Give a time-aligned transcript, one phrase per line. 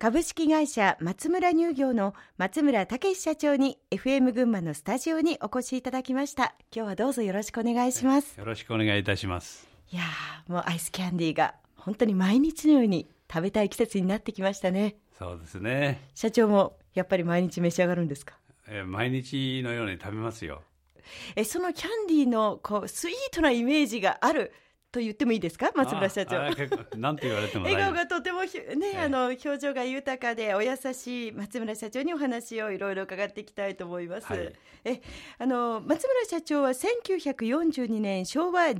[0.00, 6.54] 株式会社松村乳業の松村武社長に FM 群馬のスタジオにお越しいただきました。
[6.74, 8.38] 今日はどうぞよろしくお願いします。
[8.38, 9.68] よろしくお願いいたします。
[9.92, 10.02] いや
[10.48, 14.96] もうアイスキャンディーが本当に毎日のように食べたい季節になってきましたね。
[15.18, 16.08] そうですね。
[16.14, 18.36] 社長もやっぱり毎日召し上がるんですか？
[18.68, 20.62] え毎日のように食べますよ。
[21.36, 24.52] えそのキャンディーのこうスイートなイメージがある
[24.92, 25.70] と言ってもいいですか？
[25.74, 26.38] 松村社長。
[26.96, 28.48] なんて言われても笑顔がとてもね、
[28.94, 34.52] えあの表情が豊かでお優しい松村社長にお話をいろいろ伺っていきたいと思います、はい、
[34.84, 35.00] え
[35.38, 38.78] あの松村社長は1942年昭和17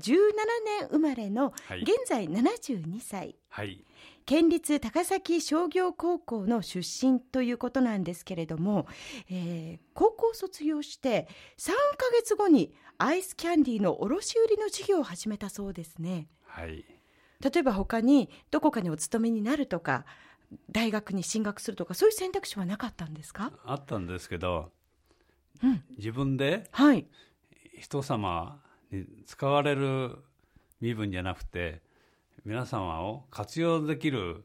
[0.81, 3.37] 年生まれの、はい、現在72歳。
[3.49, 3.85] はい
[4.27, 8.87] 県立高崎商業高校の出身ということなんですけれども、
[9.29, 11.27] えー、高校卒業して
[11.59, 11.77] 3か
[12.13, 16.29] 月後にアイスキャンディーの卸売の事業を始めたそうですね。
[16.45, 16.85] はい、
[17.41, 20.05] 例えば他にどこかにお勤めになるとか
[20.71, 23.53] 大学に進学するとかそういう選択肢はなかったんですか？
[23.65, 24.71] あったんですけど、
[25.63, 26.71] うん、自分で
[27.79, 28.61] 人様
[28.91, 30.19] に使われる
[30.81, 31.81] 身分じゃなくて
[32.45, 34.45] 皆様を活用できる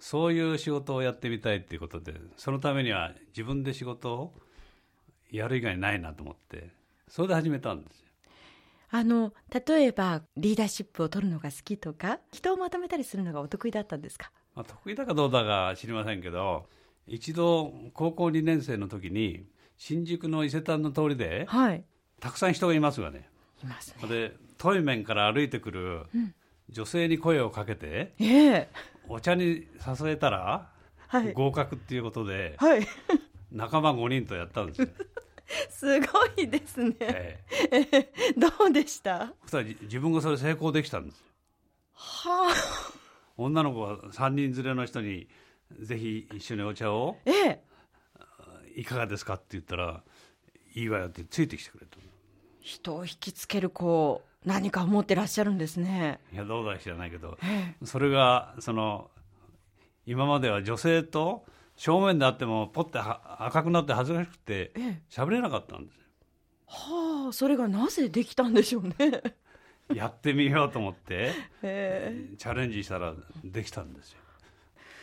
[0.00, 4.34] そういう仕事をやってみたいっていうことでそのためには自分で仕事を
[5.30, 6.70] やる以外ないなと思って
[7.08, 8.06] それで始めたんですよ。
[8.90, 16.64] あの例えばリーダーシップを取るのが好きとか人をまとめたりするのがお得意だったんですか、まあ、得意だかどうだか知りませんけど
[17.06, 19.44] 一度高校2年生の時に
[19.76, 21.84] 新宿の伊勢丹の通りで、はい、
[22.18, 23.28] たくさん人がいますがね。
[23.62, 24.08] いますね。
[24.08, 26.34] で遠い面から歩いてくる、うん
[26.70, 28.66] 女性に声をかけて、えー、
[29.08, 30.68] お茶に誘えたら、
[31.06, 32.86] はい、合格っていうことで、はい、
[33.50, 34.88] 仲間5人とやったんですよ。
[35.70, 37.38] すごいですね、え
[37.72, 38.12] え。
[38.38, 39.32] どうでした？
[39.82, 41.24] 自分がそれ成功できたんですよ。
[41.94, 42.92] はあ。
[43.38, 45.26] 女の子は3人連れの人に
[45.80, 47.60] ぜひ一緒にお茶を、ええ、
[48.76, 50.02] いかがですかって言ったら
[50.74, 51.96] いいわよってついてきてくれた
[52.68, 56.20] 人を引きつけるこう何か思ってらっしゃるんですね。
[56.32, 57.38] いやどうだか知らないけど、
[57.82, 59.10] それがその
[60.04, 61.44] 今までは女性と
[61.76, 64.72] 正面であってもポッて赤くなって恥ずかしくて
[65.08, 66.02] 喋れなかったんですよ。
[66.66, 69.22] はあそれがなぜできたんでしょうね。
[69.94, 74.18] やってみようと思って、 チャレンジしたらできたんですよ。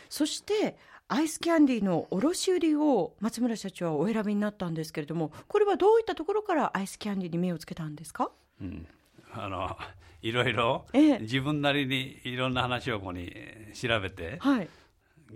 [0.08, 0.76] そして
[1.08, 8.30] アイスキャンディーの卸売を松村社長はお選びになったんですけれどもこれはどういったところからアイスキャンディーに目をつけたんですか、
[8.60, 8.86] うん、
[9.32, 9.76] あの
[10.22, 10.86] いろいろ、
[11.20, 13.32] 自分なりにいろんな話をここに
[13.74, 14.68] 調べて、はい、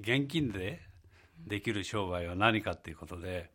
[0.00, 0.80] 現金で
[1.46, 3.50] できる商売は何かっていうことで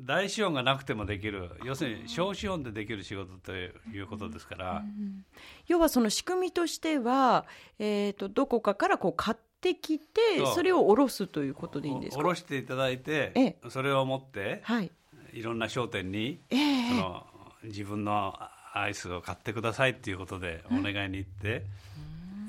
[0.00, 5.24] 大資本がなくてもできる要するに小資本でできる仕事ということですから、うん、
[5.68, 7.44] 要はその仕組みとしては、
[7.78, 10.20] えーと、どこかからこう買ってきて
[10.54, 12.22] それを下ろすということでいいんですか？
[12.22, 14.90] 下ろしていただいて、それを持って、はい、
[15.32, 17.26] いろんな商店に、えー、その
[17.64, 18.34] 自分の
[18.72, 21.64] アイスを買ってくださいっていうことでお願いに行って、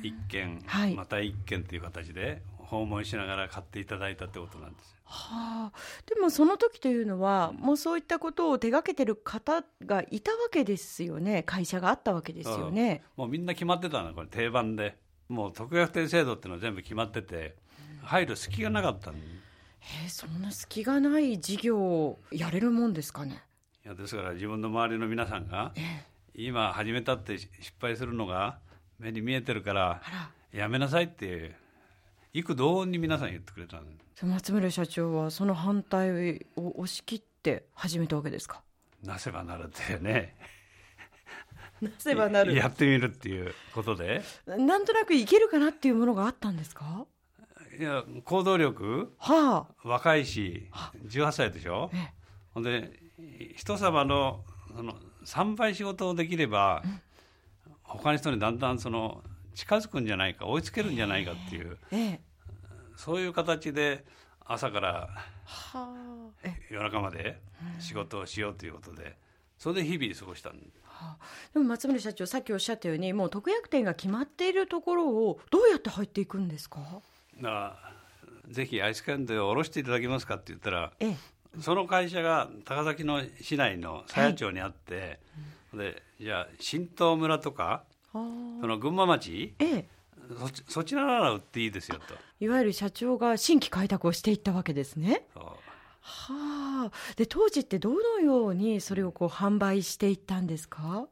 [0.03, 4.95] 一軒、はい、また一軒という形で訪問しながら買っていただいたってことなんです。
[5.09, 11.43] はあ、でもその時というのは、もうそういったことを手がけてる方がいたわけですよね。
[11.43, 13.03] 会社があったわけですよね。
[13.15, 14.97] もうみんな決まってたのこれ定番で
[15.29, 17.55] もう特約店制度っていうのは全部決まってて
[18.03, 23.43] 入る隙がなかったえー、そんな隙がない事業をやれるもんですかね？
[23.85, 25.83] いやですから自分の周りの皆さんが、えー
[26.39, 27.49] 今始めたって失
[27.81, 28.59] 敗するのが
[28.99, 30.03] 目に見えてるから
[30.53, 31.55] やめなさいって
[32.31, 33.81] 幾度に皆さん言ってくれた
[34.21, 38.61] 松村社長はその反対を押し切って始めたわけですか？
[39.03, 40.35] なせばなるってね
[41.81, 42.55] なせばなる。
[42.55, 44.23] やってみるっていうことで。
[44.45, 47.05] なんとなくいけるかなっていうものがあったんですか？
[47.79, 50.67] いや行動力、はあ、若いし
[51.05, 52.13] 18歳でしょ、ええ、
[52.51, 52.91] ほんで
[53.55, 54.43] 人様の
[54.75, 54.95] その
[55.25, 57.01] 3倍仕事をできれば、うん、
[57.83, 59.21] 他の人にだんだんその
[59.53, 62.19] 近づくんじゃないか追いつけるんじゃないかっていう、えー、
[62.95, 64.03] そういう形で
[64.43, 65.09] 朝から
[66.71, 67.39] 夜中まで
[67.77, 69.17] 仕事をしようということで。
[69.57, 70.67] それで日々過ごしたんで
[70.99, 76.79] はあ、でも松村社長さっきおっしゃったようにもう特約店が決まっているところをどうやって入っていくんですか？
[77.41, 77.75] だから
[78.49, 81.17] ぜひアイスキャンデーを下ろしていただけますかって言ったら、ええ、
[81.61, 85.19] その会社が高崎の市内の鞘谷町にあって、
[85.75, 89.87] はい、でじゃあ新東村とかその群馬町、ええ、
[90.65, 92.15] そそちらなら売っていいですよと。
[92.39, 95.25] いわゆる社長が新規開拓をしていったわけですね。
[95.35, 95.53] は
[96.29, 96.66] あ、
[97.15, 101.07] で当時ってどのようにそれをこう販売していったんですか？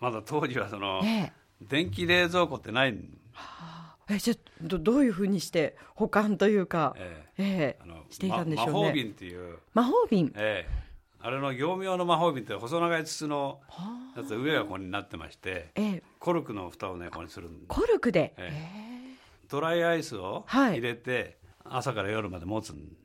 [0.00, 2.92] まだ当時はその、ええ、電気冷蔵庫ってない、
[3.32, 7.76] はあ、えじゃどどういうふうにして保管というか、ええ。
[7.78, 8.72] えあのしていたんでしょうね。
[8.72, 10.32] ま魔法瓶っていう、魔法瓶？
[10.36, 10.88] ええ。
[11.20, 16.02] あれの業務用の魔法瓶って細長い筒のはやつ上がここになってましてええ。
[16.20, 18.34] コルクの蓋をねここにするんでコルクで？
[18.36, 19.14] ええ。
[19.14, 19.18] え。
[19.48, 20.72] ドライアイスをはい。
[20.74, 22.96] 入れて、朝から夜まで持つん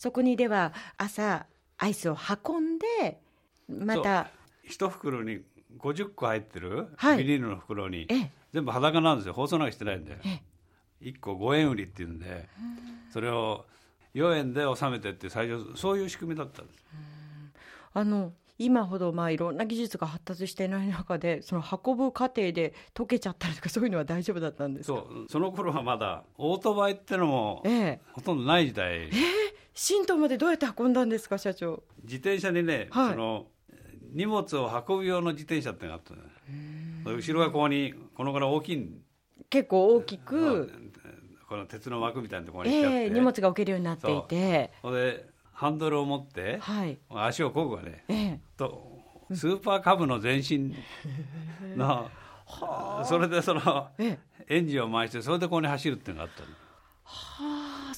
[0.00, 1.44] そこにでは朝
[1.76, 2.16] アイスを
[2.46, 3.20] 運んで
[3.68, 4.30] また
[4.64, 5.42] 一袋に
[5.78, 7.18] 50個入ってるはい。
[7.18, 8.30] ビニールの袋に、ええ。
[8.54, 9.34] 全部裸なんですよ。
[9.34, 10.16] 包装なんかしてないんで。
[10.24, 10.40] え
[11.02, 12.48] 1個5円売りっていうんで
[13.12, 13.66] それを
[14.14, 16.78] 4円で納めてって最初そういう仕組みだったんです。
[17.92, 24.98] あの今ほどまあいろんな技術が発達していない中でその運ぶ過程で溶けちゃったりとかそういうのは大丈夫だったんですか？
[24.98, 25.26] そう。
[25.28, 28.00] その頃はまだオートバイってのもええ。
[28.14, 29.10] ほとんどない時代
[29.82, 31.82] 新島までどうやって運んだんですか社長？
[32.02, 33.10] 自転車にね、はい。
[33.12, 33.46] その
[34.12, 36.12] 荷物を運ぶ用の自転車ってのがあった
[37.10, 39.00] 後ろがここにこのぐらい大きいん。
[39.48, 40.70] 結構大きく、
[41.48, 44.70] この鉄の枠みたいなところにしって、ええ荷物が置けるようになっていて。
[44.82, 46.98] それでハンドルを持ってはい。
[47.08, 48.04] 足をこぐわね。
[48.08, 48.40] ええ。
[48.58, 48.86] と
[49.32, 50.74] スーパーカブの前身
[51.74, 52.10] の
[53.06, 54.56] それでそのええ。
[54.56, 56.48] エンジンを回してそれでここに走るっていうのがあったの。
[57.02, 57.49] はあ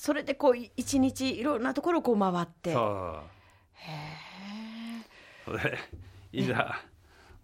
[0.02, 2.72] それでこうい一日いろんなところをこう回って。
[2.72, 3.22] そう。
[3.74, 5.04] へ
[5.44, 5.78] それで
[6.32, 6.74] いざ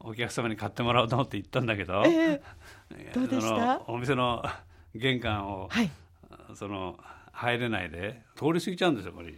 [0.01, 2.43] お客様に買ってもらおうと思って行ったんだけど、え
[2.91, 3.83] えどうでした？
[3.87, 4.43] お店の
[4.93, 5.91] 玄関を、はい。
[6.57, 6.99] その
[7.31, 9.33] 入れないで通り過ぎちゃうんですよこれ。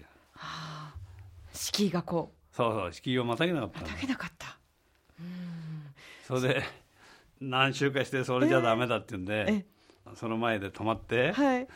[1.52, 3.86] 敷居がこそうそう敷居をまたげなかったの。
[3.86, 4.56] う炊けなかった。
[6.26, 6.62] それで
[7.38, 9.66] 何週かしてそれじゃダメだって言うんで、え。
[10.14, 11.68] その前で止まって、はい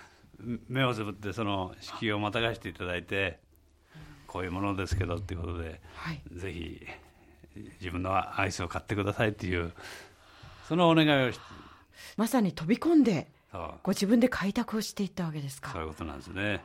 [0.69, 3.38] 目をつぶってその敷居をまたがしていただいて
[4.26, 6.22] こういうものですけどっていうことではい。
[6.32, 6.86] ぜひ
[7.81, 9.72] 自分のアイスを買ってくださいっていう
[10.69, 11.32] そのお願いを
[12.16, 13.28] まさに飛び込んで
[13.84, 15.70] ご自分で開拓をしていったわけですか。
[15.70, 16.64] そういうことなんですね。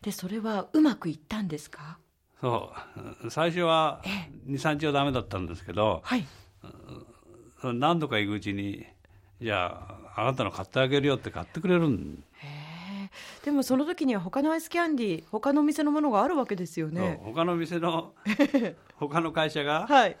[0.00, 1.98] でそれはうまくいったんですか？
[2.40, 2.72] そ
[3.24, 3.30] う。
[3.30, 4.00] 最初は
[4.48, 6.26] 23日はダメだったんですけどはい。
[7.62, 8.86] 何度か行くうちに
[9.40, 12.24] じゃああなたの買ってあげるよって買ってくれるん。
[12.38, 13.10] へえ。
[13.44, 17.20] でもその時には他のアイスキャンディー他のお店のものがあるわけですよね。
[17.22, 18.14] 他の店の
[18.96, 20.16] 他の会社がはい。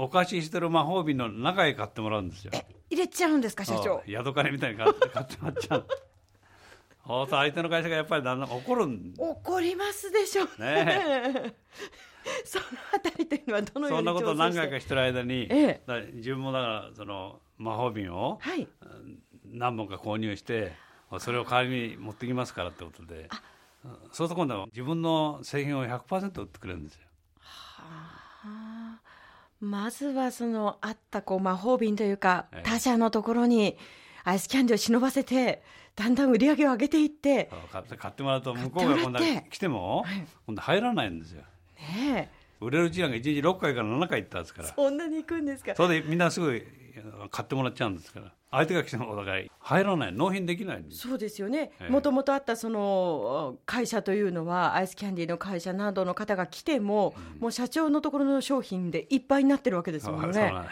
[0.00, 2.52] お貸ししてる魔法瓶の中へ買ってもらうんですよ。
[2.54, 4.02] え入れちゃうんですか社長？
[4.06, 5.86] 宿金みたいに買って買ってもらっちゃう。
[7.08, 10.84] そう相手の会社がやっぱりだんだん怒るん怒りますでしょうね。
[10.84, 11.54] ね
[12.44, 15.82] そのあたりというのはどのようにそんなことを何回かしてる間に、ええ。
[15.86, 18.66] だ自分もだからその魔法瓶をはい。
[19.44, 20.72] 何本か購入して
[21.18, 23.28] それを代わりに持ってきますからってことで。
[23.82, 27.00] そうすると今度は自分の製品を100%売ってくれるんですよ。
[27.40, 29.00] あ。
[29.60, 32.62] まずはそのあったこう魔法瓶というかええ。
[32.64, 33.76] 他社のところに
[34.24, 35.62] アイスキャンディーを忍ばせて
[35.96, 37.50] だんだん売り上げを上げていって
[37.98, 40.26] 買ってもらうと向こうが今度来てもはい。
[40.46, 41.42] 今度入らないんですよ。
[41.76, 42.30] ね
[42.60, 44.68] 売れるうちなんか1日6回から7回行ったんですから。
[44.68, 45.74] えそんなに行くんですか。
[45.76, 46.60] それでみんなすぐ
[47.30, 48.32] 買ってもらっちゃうんですから。
[48.50, 50.12] 相手が来てもだから入らない。
[50.12, 51.06] 納品できないんです。
[51.06, 51.72] そうですよね。
[51.80, 51.90] ええ。
[51.90, 60.40] もともとあったその会社というのはアイスキャンディーの会社などの方が来ても、もう社長のところの商品でいっぱいになってるわけですもんね。
[60.40, 60.64] は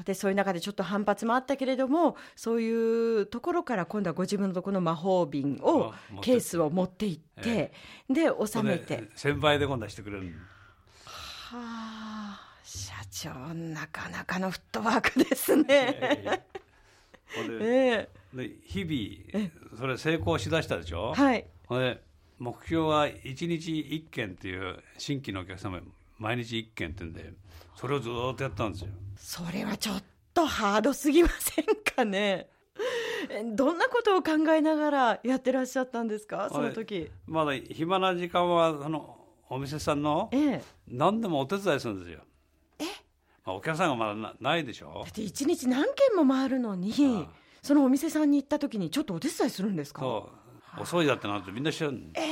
[0.00, 0.02] あ。
[0.04, 5.92] でそういう中でちょっと反発もあったけれどもそういうところから今度はご自分のところの魔法瓶を
[6.22, 7.72] ケースを持って行って、
[8.08, 9.04] で収めて。
[9.14, 10.34] それで1000倍で今度はしてくれる。
[11.50, 12.07] はあ
[12.70, 16.44] 社長なかなかのフットワークですね。
[17.62, 21.14] えで日々それ成功しだしたでしょ？
[21.16, 21.46] え、はい。
[21.70, 22.02] で
[22.38, 25.80] 目標は1日1件っていう新規のお客様
[26.18, 27.32] 毎日1件ってんで
[27.74, 28.88] それをずっとやったんですよ。
[29.16, 31.64] それはちょっとハードすぎません
[31.96, 32.48] かね？
[33.30, 36.50] えどんなことを考えながらやってらっしゃったんですか？
[36.52, 37.10] その時。
[37.26, 39.16] まだ暇な時間はその
[39.48, 40.62] お店さんのええ。
[40.86, 42.20] 何でもお手伝いするんですよ
[43.48, 45.02] まあ、お客さんがまだなないでしょ？
[45.04, 47.26] だって一日何件も回るのに
[47.62, 50.02] そのお店さんに行った時にちょっとお手伝いするんですか？
[50.02, 50.30] そ
[50.76, 50.80] う。
[50.82, 52.26] お掃除だってなんてみんな知るんええ。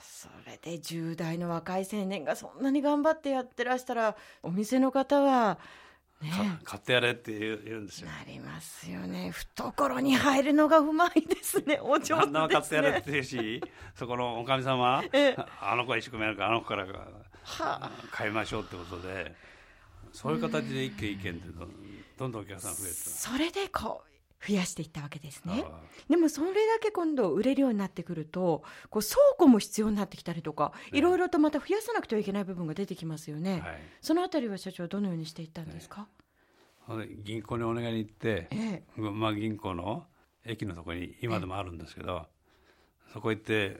[0.00, 4.14] それで10代の若い青年がそんなに頑張ってやってらしたら
[4.44, 5.58] お店の方は
[6.22, 6.30] ね。
[6.62, 8.08] 買ってやれって言う言うんですよ。
[8.08, 9.30] なりますよね。
[9.32, 11.80] 懐に入るのがうまいですね。
[11.82, 13.62] お上旦那は手です買ってやれってね言うし
[13.96, 15.36] そこのおかみさんは、ええ。
[15.60, 16.96] あの子が一生懸命やるからあの子からは
[17.50, 17.90] あ。
[18.12, 19.34] 買いましょうってことで
[20.12, 21.48] そういう形で一軒一軒って
[22.18, 25.64] どんどんお客さん増えてそれでこう増やしていったわけですたね。
[25.64, 33.78] あでもそれだけ今度売れるようになってくるとこう倉庫も必要になってきたりとかねいろいろとまた増やさなくてはいけない部分が出てきますよね、あはい。
[34.00, 36.08] そのあたりは社長どのようにしていったんですか、
[37.22, 39.00] 銀行にお願いに行って、ええ。
[39.00, 40.04] まあ、銀行の
[40.44, 42.26] 駅のところに今でもあるんですけど、
[43.12, 43.78] そこ行って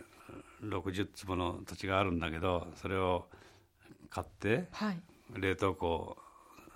[0.63, 3.27] 60坪の土地があるんだけどそれを
[4.11, 5.03] 買ってはい
[5.37, 6.17] 冷凍庫を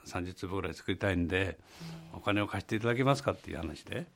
[0.07, 1.59] 30坪ぐらい作りたいんで、
[2.13, 4.07] お金を貸していただけますかっていう話で、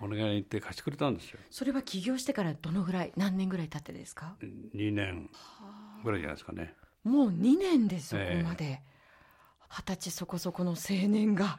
[0.00, 1.38] お願いに行って貸してくれたんですよ。
[1.50, 4.36] それは起業してからどのぐらい何年ぐらい経ってですか
[4.74, 5.30] ？2年
[6.04, 6.74] ぐらいじゃないですかね。
[7.04, 8.42] もう2年でそこええ。
[8.42, 8.80] まで。
[9.68, 11.58] 二十歳そこそこの青年が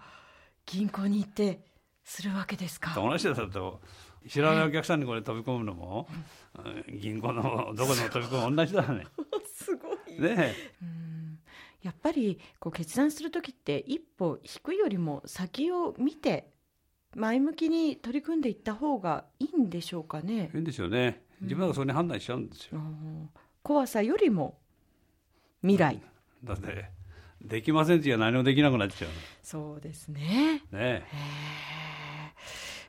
[0.68, 1.62] 銀行に行って
[2.04, 2.94] するわけですか。
[2.96, 3.82] 同じだと
[4.28, 6.08] 知らないお客さんにこれ飛び込むのも、
[6.88, 7.00] うん。
[7.00, 9.08] 銀行のどこでも飛び込む同じだね。
[9.56, 10.22] すごい。
[10.22, 10.93] ねうん
[11.84, 16.50] やっぱりこう決断する時って一歩引くよりも先を見て
[17.16, 20.50] 前向きに取り組んでいった方がいいんでしょうかね。
[20.54, 21.22] いいんですよね。
[21.42, 23.30] 自分がそれに判断しちゃうんですよ、うん。
[23.62, 24.58] 怖さよりも
[25.62, 26.02] 未来、
[26.44, 26.90] だって
[27.42, 29.08] できませんって何もできなくなっちゃ
[29.44, 30.64] そうですね。
[30.72, 30.82] うね。
[30.82, 31.04] え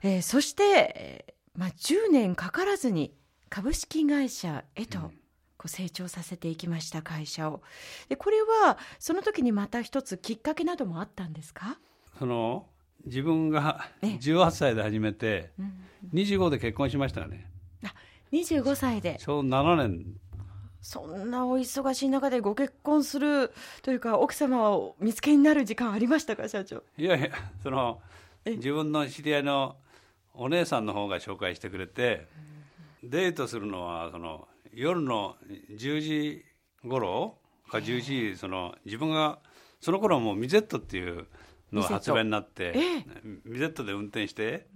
[0.03, 0.09] ー。
[0.09, 0.63] えーそして、
[0.97, 3.17] えーまあ、10年かからずに
[3.49, 5.24] 株式会社へと、うん
[5.65, 7.63] こう成長させていきました会社を。
[8.11, 11.79] でこれはその時にまた一つきっかけなどもあったんですか、
[12.19, 12.67] その
[13.07, 14.11] 自分がええ。
[14.17, 15.73] 18歳で始めてうん、
[16.13, 17.51] 25で結婚しましたよね
[18.31, 19.17] 25歳で。
[19.21, 20.05] ちょうど7年。
[20.83, 26.83] そんなお忙しい中でご結婚するというか奥様を見つけになる時間ありましたか社長？
[26.99, 27.31] いやいや
[27.63, 28.03] その
[28.45, 28.57] え。
[28.57, 29.77] 自分の知り合いの
[30.35, 32.27] お姉さんの方が紹介してくれて
[33.03, 35.37] デートするのはその夜の
[35.71, 36.45] 10時
[36.85, 37.39] 頃
[37.71, 39.39] か11時その自分が
[39.81, 41.27] その頃はもうミゼットっていう
[41.73, 43.05] のが発売になってええ。
[43.45, 44.67] ミゼットで運転して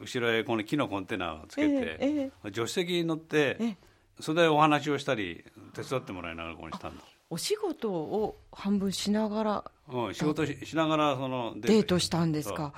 [0.00, 3.76] 後ろへこの木のコンテナをつけて、えええ助手席に乗って、ええ。
[4.20, 12.72] それでお話をしたり手伝ってもらいながらここにしたんです、お仕事を半分しながらうん、仕事ししながらそのデートしたんですか。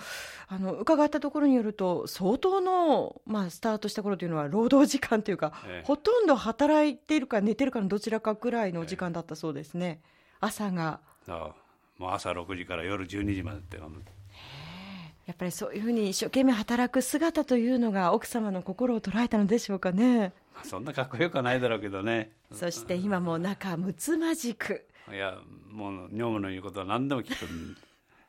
[0.49, 5.87] あの伺ったところによると相当の、まあ、スタートした頃というのは労働時間というか、ええ。
[5.87, 10.00] ほとんど働いているか寝てるかのどちらかくらいの時間だったそうですね、
[10.41, 11.00] 朝が。
[11.99, 13.79] もう朝6時から夜12時までって
[15.26, 20.33] やっぱりそういうふうに一生懸命働く姿というのが奥様の心を捉えたのでしょうかね
[20.65, 22.33] そんなかっこよくはないだろうけどね。
[22.53, 24.87] そして今も仲睦まじく。
[25.13, 25.39] いや
[25.71, 27.45] もう女房の言うことは何でも聞く。
[27.45, 27.77] ん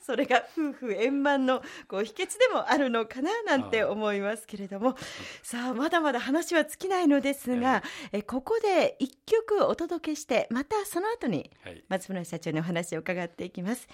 [0.08, 4.96] それが夫婦円満のこう秘訣でもあるのかななんて思いますけれども。
[5.44, 11.84] さあまだまだ話は尽きないのですが、えここで一曲お届けしてまたその後にはい。
[11.90, 13.88] 松村社長にお話を伺っていきます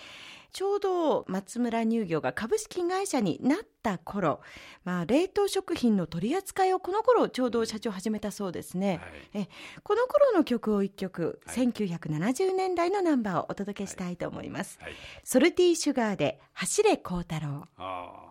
[0.53, 4.39] ちょうど松村乳業が株式会社になった頃、
[4.85, 9.01] まあ、冷凍食品の取り扱いをこの頃ちょうど社長始めたそうですね、
[9.33, 9.47] え
[9.81, 11.65] この頃の曲を一曲、はい。
[11.65, 14.93] 1970年代のナンバーをお届けしたいと思います、はい。
[15.23, 17.67] ソルティーシュガーで走れ孝太郎。
[17.77, 18.22] ああ